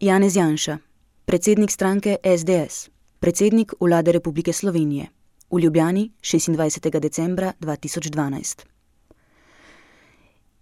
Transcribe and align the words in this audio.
Janez 0.00 0.36
Janša, 0.36 0.78
predsednik 1.24 1.70
stranke 1.70 2.16
SDS, 2.22 2.88
predsednik 3.18 3.72
vlade 3.80 4.12
Republike 4.12 4.52
Slovenije, 4.52 5.06
v 5.50 5.58
Ljubljani 5.58 6.10
26. 6.22 7.00
decembra 7.00 7.52
2012. 7.60 8.62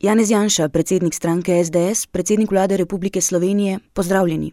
Janez 0.01 0.31
Janša, 0.31 0.69
predsednik 0.69 1.15
stranke 1.15 1.65
SDS, 1.65 2.07
predsednik 2.07 2.51
vlade 2.51 2.77
Republike 2.77 3.21
Slovenije, 3.21 3.79
pozdravljeni. 3.93 4.53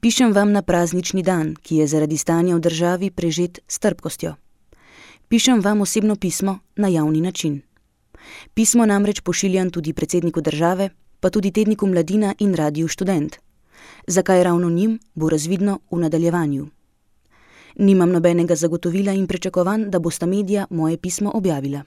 Pišem 0.00 0.32
vam 0.32 0.52
na 0.52 0.62
praznični 0.62 1.22
dan, 1.22 1.56
ki 1.62 1.76
je 1.76 1.86
zaradi 1.86 2.16
stanja 2.16 2.54
v 2.54 2.60
državi 2.60 3.10
prežet 3.10 3.58
s 3.68 3.78
trpkostjo. 3.78 4.34
Pišem 5.28 5.60
vam 5.60 5.80
osebno 5.80 6.16
pismo 6.16 6.58
na 6.76 6.88
javni 6.88 7.20
način. 7.20 7.62
Pismo 8.54 8.86
namreč 8.86 9.20
pošiljam 9.20 9.70
tudi 9.70 9.92
predsedniku 9.92 10.40
države, 10.40 10.90
pa 11.20 11.30
tudi 11.30 11.50
tedniku 11.50 11.86
Mladina 11.86 12.34
in 12.38 12.54
Radiju 12.54 12.88
Študent. 12.88 13.36
Zakaj 14.06 14.44
ravno 14.44 14.70
njim, 14.70 14.98
bo 15.14 15.28
razvidno 15.30 15.78
v 15.90 15.98
nadaljevanju. 15.98 16.66
Nimam 17.76 18.10
nobenega 18.10 18.54
zagotovila 18.54 19.12
in 19.12 19.26
pričakovanj, 19.26 19.90
da 19.90 19.98
bosta 19.98 20.26
medija 20.26 20.66
moje 20.70 20.96
pismo 20.96 21.30
objavila. 21.34 21.82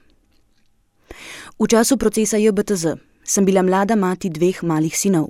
V 1.58 1.66
času 1.68 1.96
procesa 1.96 2.36
JBTZ 2.36 2.86
sem 3.24 3.44
bila 3.44 3.62
mlada 3.62 3.96
mati 3.96 4.30
dveh 4.30 4.62
malih 4.62 4.98
sinov. 4.98 5.28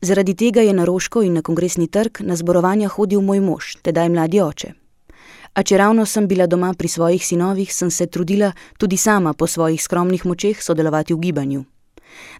Zaradi 0.00 0.34
tega 0.34 0.60
je 0.60 0.72
na 0.72 0.84
Roško 0.84 1.22
in 1.22 1.32
na 1.32 1.42
kongresni 1.42 1.86
trg 1.86 2.20
na 2.20 2.36
zborovanja 2.36 2.88
hodil 2.88 3.20
moj 3.20 3.40
mož, 3.40 3.76
tedaj 3.82 4.08
mladi 4.08 4.40
oče. 4.40 4.72
A 5.54 5.62
če 5.62 5.78
ravno 5.78 6.06
sem 6.06 6.26
bila 6.28 6.46
doma 6.46 6.72
pri 6.74 6.88
svojih 6.88 7.26
sinovih, 7.26 7.74
sem 7.74 7.90
se 7.90 8.06
trudila 8.06 8.52
tudi 8.78 8.96
sama 8.96 9.32
po 9.32 9.46
svojih 9.46 9.82
skromnih 9.82 10.24
močeh 10.26 10.62
sodelovati 10.62 11.14
v 11.14 11.20
gibanju. 11.20 11.64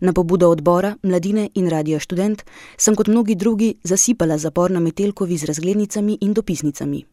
Na 0.00 0.12
pobudo 0.12 0.50
odbora, 0.50 0.96
mladine 1.02 1.50
in 1.54 1.68
radio 1.68 1.98
študent 1.98 2.42
sem 2.76 2.94
kot 2.94 3.08
mnogi 3.08 3.34
drugi 3.34 3.74
zasipala 3.84 4.38
zapor 4.38 4.70
na 4.70 4.80
Metelkovi 4.80 5.36
z 5.36 5.44
razglednicami 5.44 6.18
in 6.20 6.32
dopisnicami. 6.32 7.04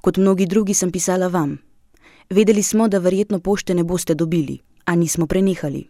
Kot 0.00 0.16
mnogi 0.16 0.46
drugi 0.46 0.74
sem 0.74 0.92
pisala 0.92 1.28
vam. 1.28 1.58
Vedeli 2.30 2.62
smo, 2.62 2.88
da 2.88 2.98
verjetno 2.98 3.38
pošte 3.40 3.74
ne 3.74 3.84
boste 3.84 4.14
dobili, 4.14 4.58
a 4.84 4.94
nismo 4.94 5.26
prenehali. 5.26 5.86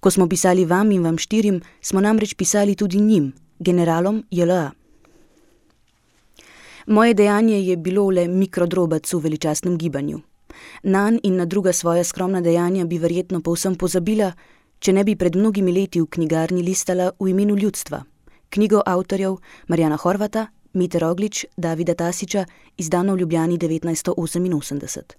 Ko 0.00 0.10
smo 0.10 0.28
pisali 0.28 0.64
vam 0.64 0.92
in 0.92 1.02
vam 1.02 1.18
štirim, 1.18 1.60
smo 1.80 2.00
namreč 2.00 2.34
pisali 2.34 2.74
tudi 2.74 3.00
njim, 3.00 3.32
generalom 3.58 4.24
JLA. 4.30 4.70
Moje 6.86 7.14
dejanje 7.14 7.60
je 7.60 7.76
bilo 7.76 8.10
le 8.10 8.28
mikrodrobac 8.28 9.12
v 9.12 9.18
veličastnem 9.18 9.78
gibanju. 9.78 10.20
Nan 10.82 11.18
in 11.22 11.36
na 11.36 11.44
druga 11.44 11.72
svoja 11.72 12.04
skromna 12.04 12.40
dejanja 12.40 12.84
bi 12.84 12.98
verjetno 12.98 13.40
povsem 13.40 13.74
pozabila, 13.74 14.32
če 14.84 14.92
ne 14.92 15.00
bi 15.04 15.14
pred 15.16 15.32
mnogimi 15.32 15.72
leti 15.72 16.02
v 16.02 16.10
knjigarni 16.12 16.60
listala 16.62 17.08
v 17.16 17.30
imenu 17.32 17.56
ljudstva. 17.56 18.02
Knjigo 18.52 18.82
avtorjev 18.84 19.38
Marjana 19.72 19.96
Horvata, 19.96 20.50
Mite 20.74 20.98
Roglič, 21.00 21.46
Davida 21.56 21.94
Tasiča, 21.94 22.44
izdano 22.76 23.14
v 23.14 23.22
Ljubljani 23.22 23.56
1988. 23.58 25.16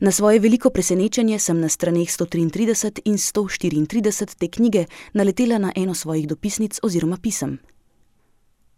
Na 0.00 0.12
svoje 0.12 0.38
veliko 0.38 0.70
presenečenje 0.70 1.38
sem 1.38 1.60
na 1.60 1.68
straneh 1.68 2.06
133 2.06 3.02
in 3.04 3.18
134 3.18 4.38
te 4.38 4.48
knjige 4.48 4.86
naletela 5.12 5.58
na 5.58 5.72
eno 5.74 5.94
svojih 5.94 6.28
dopisnic 6.28 6.78
oziroma 6.82 7.16
pisem. 7.16 7.58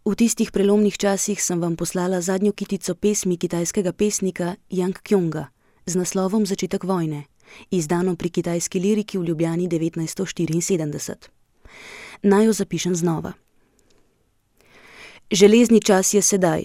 V 0.05 0.15
tistih 0.17 0.51
prelomnih 0.51 0.97
časih 0.97 1.37
sem 1.37 1.61
vam 1.61 1.75
poslala 1.75 2.21
zadnjo 2.21 2.51
kitico 2.57 2.95
pesmi 2.95 3.37
kitajskega 3.37 3.93
pesnika 3.93 4.55
Yang 4.69 4.97
Kjonga 5.03 5.47
z 5.85 5.95
naslovom 5.95 6.45
Začetek 6.45 6.83
vojne, 6.83 7.25
izdano 7.71 8.15
pri 8.15 8.29
kitajski 8.29 8.79
liriki 8.79 9.17
v 9.17 9.23
Ljubljani 9.23 9.67
1974. 9.67 11.15
Naj 12.23 12.45
jo 12.45 12.53
zapišem 12.53 12.95
znova. 12.95 13.33
Železni 15.31 15.81
čas 15.81 16.13
je 16.13 16.21
sedaj, 16.21 16.63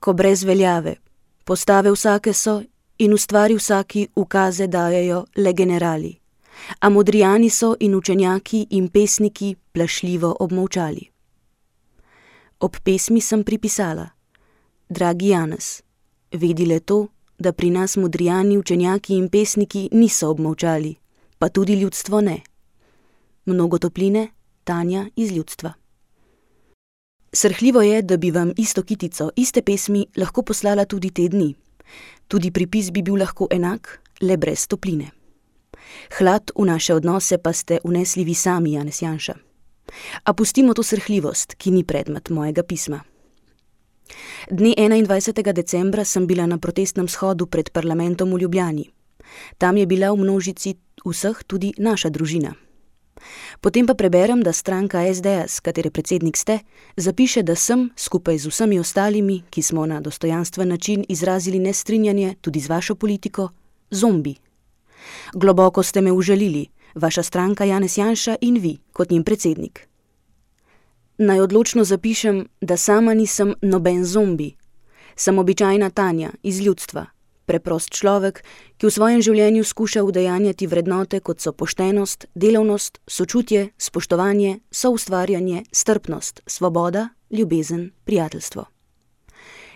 ko 0.00 0.12
brez 0.12 0.44
veljave, 0.44 0.96
postave 1.44 1.90
vsake 1.92 2.32
so 2.32 2.62
in 2.98 3.14
ustvari 3.14 3.54
vsaki 3.54 4.08
ukaze 4.14 4.66
dajejo 4.66 5.24
le 5.36 5.52
generali, 5.52 6.18
a 6.80 6.88
modrijani 6.88 7.50
so 7.50 7.74
in 7.80 7.94
učenjaki 7.94 8.66
in 8.70 8.88
pesniki 8.88 9.54
plašljivo 9.72 10.36
obmovčali. 10.40 11.08
Ob 12.60 12.76
pesmi 12.84 13.20
sem 13.20 13.44
pripisala: 13.44 14.08
Dragi 14.88 15.28
Janez, 15.28 15.82
vedi 16.32 16.66
le 16.66 16.80
to, 16.80 17.06
da 17.38 17.52
pri 17.52 17.70
nas 17.70 17.96
modrijani, 17.96 18.58
učenjaki 18.58 19.14
in 19.14 19.28
pesniki 19.28 19.88
niso 19.92 20.30
obmovčali, 20.30 20.94
pa 21.38 21.48
tudi 21.48 21.74
ljudstvo 21.74 22.20
ne. 22.20 22.40
Mnogo 23.46 23.78
topline, 23.78 24.28
Tanja 24.64 25.06
iz 25.16 25.32
ljudstva. 25.32 25.72
Srhljivo 27.32 27.82
je, 27.82 28.02
da 28.02 28.16
bi 28.16 28.30
vam 28.30 28.52
isto 28.56 28.82
kitico, 28.82 29.30
iste 29.36 29.62
pesmi 29.62 30.06
lahko 30.16 30.42
poslala 30.42 30.84
tudi 30.84 31.10
te 31.10 31.28
dni. 31.28 31.54
Tudi 32.28 32.50
pripis 32.50 32.90
bi 32.90 33.02
bil 33.02 33.16
lahko 33.16 33.46
enak, 33.50 34.00
le 34.20 34.36
brez 34.36 34.66
topline. 34.66 35.10
Hlad 36.18 36.50
v 36.56 36.64
naše 36.64 36.94
odnose 36.94 37.38
pa 37.38 37.52
ste 37.52 37.78
unesli 37.84 38.24
vi 38.24 38.34
sami, 38.34 38.72
Janez 38.72 39.02
Janša. 39.02 39.34
A 40.24 40.32
pustimo 40.32 40.74
to 40.74 40.82
srhljivost, 40.82 41.54
ki 41.54 41.70
ni 41.70 41.84
predmet 41.84 42.28
mojega 42.30 42.62
pisma. 42.62 43.00
Dne 44.50 44.74
21. 44.76 45.52
decembra 45.52 46.04
sem 46.04 46.26
bila 46.26 46.46
na 46.46 46.58
protestnem 46.58 47.08
shodu 47.08 47.46
pred 47.46 47.70
parlamentom 47.70 48.32
v 48.34 48.40
Ljubljani. 48.40 48.90
Tam 49.58 49.76
je 49.76 49.86
bila 49.86 50.12
v 50.12 50.16
množici 50.16 50.76
vseh 51.04 51.36
tudi 51.46 51.74
naša 51.78 52.08
družina. 52.08 52.54
Potem 53.60 53.86
pa 53.86 53.94
preberem, 53.94 54.42
da 54.42 54.52
stranka 54.52 55.02
SDS, 55.02 55.60
katere 55.60 55.90
predsednik 55.90 56.36
ste, 56.36 56.60
zapiše, 56.96 57.42
da 57.42 57.54
sem, 57.54 57.90
skupaj 57.96 58.38
z 58.38 58.46
vsemi 58.46 58.78
ostalimi, 58.78 59.42
ki 59.50 59.62
smo 59.62 59.86
na 59.86 60.00
dostojanstven 60.00 60.68
način 60.68 61.04
izrazili 61.08 61.58
nestrinjanje 61.58 62.34
tudi 62.40 62.60
z 62.60 62.68
vašo 62.68 62.94
politiko, 62.94 63.48
zombi. 63.90 64.34
Globoko 65.34 65.82
ste 65.82 66.00
me 66.00 66.12
užalili, 66.12 66.66
vaša 66.94 67.22
stranka 67.22 67.64
Janez 67.64 67.98
Janša 67.98 68.36
in 68.40 68.58
vi, 68.58 68.78
kot 68.92 69.10
njen 69.10 69.24
predsednik. 69.24 69.88
Naj 71.18 71.40
odločno 71.40 71.84
zapišem, 71.84 72.48
da 72.60 72.76
sama 72.76 73.14
nisem 73.14 73.54
noben 73.62 74.04
zombi, 74.04 74.52
sem 75.16 75.38
običajna 75.38 75.90
Tanja 75.90 76.30
iz 76.42 76.60
ljudstva, 76.60 77.06
preprost 77.46 77.90
človek, 77.90 78.44
ki 78.78 78.86
v 78.86 78.90
svojem 78.90 79.22
življenju 79.26 79.64
skuša 79.64 80.04
udejanjati 80.06 80.68
vrednote 80.70 81.18
kot 81.20 81.40
so 81.42 81.50
poštenost, 81.52 82.28
delavnost, 82.34 83.00
sočutje, 83.06 83.70
spoštovanje, 83.78 84.60
soustvarjanje, 84.70 85.64
strpnost, 85.72 86.40
svoboda, 86.46 87.08
ljubezen, 87.30 87.90
prijateljstvo. 88.04 88.64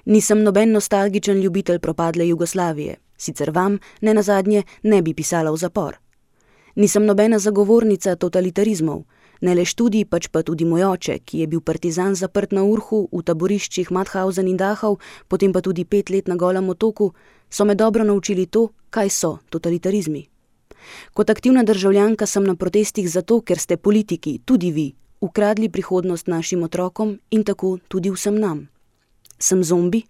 Nisem 0.04 0.42
noben 0.42 0.70
nostalgičen 0.72 1.40
ljubitelj 1.40 1.78
propadle 1.78 2.28
Jugoslavije, 2.28 3.00
sicer 3.18 3.50
vam, 3.50 3.80
ne 4.00 4.14
nazadnje, 4.14 4.62
ne 4.82 5.02
bi 5.02 5.14
pisala 5.14 5.50
v 5.50 5.56
zapor. 5.56 5.98
Nisem 6.74 7.04
nobena 7.04 7.38
zagovornica 7.38 8.14
totalitarizmov, 8.16 9.02
ne 9.42 9.54
le 9.54 9.64
študij, 9.66 10.06
pač 10.06 10.30
pa 10.30 10.42
tudi 10.46 10.64
moj 10.64 10.84
oče, 10.94 11.18
ki 11.26 11.42
je 11.42 11.46
bil 11.46 11.60
partizan 11.60 12.14
zaprt 12.14 12.52
na 12.54 12.62
Urhu 12.62 13.08
v 13.10 13.22
taboriščih 13.26 13.90
Mauthausen 13.90 14.48
in 14.48 14.56
Dachau, 14.56 14.98
potem 15.28 15.52
pa 15.52 15.60
tudi 15.60 15.84
pet 15.84 16.10
let 16.10 16.28
na 16.30 16.36
Golem 16.36 16.70
otoku, 16.70 17.12
so 17.50 17.64
me 17.64 17.74
dobro 17.74 18.04
naučili 18.04 18.46
to, 18.46 18.70
kaj 18.90 19.10
so 19.10 19.38
totalitarizmi. 19.50 20.28
Kot 21.14 21.30
aktivna 21.30 21.62
državljanka 21.62 22.26
sem 22.26 22.44
na 22.44 22.54
protestih 22.54 23.10
zato, 23.10 23.40
ker 23.40 23.58
ste 23.58 23.76
politiki, 23.76 24.38
tudi 24.44 24.70
vi, 24.70 24.94
ukradli 25.20 25.68
prihodnost 25.68 26.26
našim 26.26 26.62
otrokom 26.62 27.18
in 27.30 27.44
tako 27.44 27.78
tudi 27.88 28.10
vsem 28.10 28.38
nam. 28.38 28.68
Sem 29.38 29.64
zombi? 29.64 30.02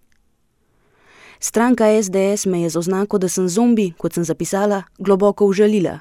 Stranka 1.39 1.85
SDS 2.01 2.45
me 2.45 2.61
je 2.61 2.69
z 2.69 2.77
oznako, 2.77 3.17
da 3.17 3.29
sem 3.29 3.49
zombi, 3.49 3.91
kot 3.97 4.13
sem 4.13 4.23
zapisala, 4.23 4.83
globoko 4.99 5.45
užalila. 5.45 5.99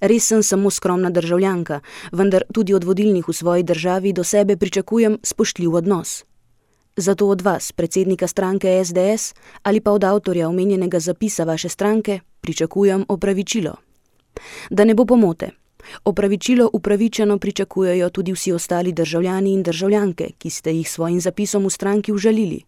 Res 0.00 0.26
sem 0.26 0.42
samo 0.42 0.70
skromna 0.70 1.10
državljanka, 1.10 1.80
vendar 2.12 2.44
tudi 2.52 2.74
od 2.74 2.84
vodilnih 2.84 3.28
v 3.28 3.32
svoji 3.32 3.62
državi 3.62 4.12
do 4.12 4.24
sebe 4.24 4.56
pričakujem 4.56 5.18
spoštljiv 5.22 5.74
odnos. 5.74 6.24
Zato 6.96 7.28
od 7.28 7.42
vas, 7.42 7.72
predsednika 7.72 8.26
stranke 8.26 8.84
SDS 8.84 9.34
ali 9.62 9.80
pa 9.80 9.90
od 9.90 10.04
avtorja 10.04 10.48
omenjenega 10.48 11.00
zapisa 11.00 11.44
vaše 11.44 11.68
stranke, 11.68 12.20
pričakujem 12.40 13.04
opravičilo. 13.08 13.74
Da 14.70 14.84
ne 14.84 14.94
bo 14.94 15.04
pomote, 15.04 15.50
opravičilo 16.04 16.70
upravičeno 16.72 17.38
pričakujejo 17.38 18.10
tudi 18.10 18.32
vsi 18.32 18.52
ostali 18.52 18.92
državljani 18.92 19.52
in 19.52 19.62
državljanke, 19.62 20.30
ki 20.38 20.50
ste 20.50 20.72
jih 20.72 20.90
svojim 20.90 21.20
zapisom 21.20 21.66
v 21.66 21.70
stranki 21.70 22.12
užalili, 22.12 22.62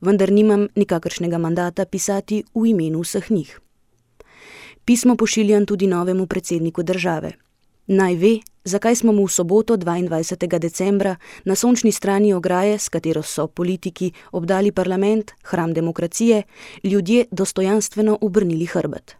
vendar 0.00 0.32
nimam 0.32 0.68
nikakršnega 0.76 1.38
mandata 1.38 1.84
pisati 1.84 2.44
v 2.54 2.66
imenu 2.66 3.00
vseh 3.00 3.30
njih. 3.30 3.60
Pismo 4.84 5.16
pošiljam 5.16 5.66
tudi 5.66 5.86
novemu 5.86 6.26
predsedniku 6.26 6.82
države. 6.82 7.32
Naj 7.86 8.14
ve, 8.14 8.38
zakaj 8.64 8.96
smo 8.96 9.12
mu 9.12 9.24
v 9.24 9.32
soboto 9.32 9.76
22. 9.76 10.58
decembra 10.58 11.16
na 11.44 11.54
sončni 11.54 11.92
strani 11.92 12.32
ograje, 12.32 12.78
s 12.78 12.88
katero 12.88 13.22
so 13.22 13.46
politiki 13.46 14.12
obdali 14.32 14.72
parlament, 14.72 15.30
hram 15.42 15.72
demokracije, 15.72 16.42
ljudje 16.82 17.26
dostojanstveno 17.30 18.18
obrnili 18.20 18.66
hrbet. 18.66 19.16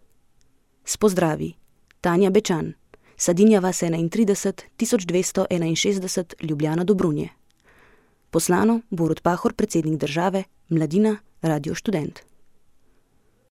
Spozdravi, 0.85 1.53
Tanja 2.01 2.31
Bečan, 2.31 2.73
Sadinja 3.17 3.61
vas 3.61 3.83
31, 3.83 4.63
1261, 4.79 6.35
Ljubljana 6.43 6.85
Dobrunje. 6.85 7.29
Poslano 8.31 8.81
Borut 8.91 9.23
Pahor, 9.23 9.53
predsednik 9.53 10.01
države, 10.01 10.45
Mladina, 10.69 11.17
Radio 11.43 11.75
Študent. 11.75 12.34